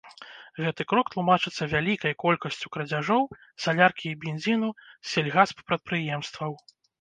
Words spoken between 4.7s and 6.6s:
з сельгаспрадпрыемстваў.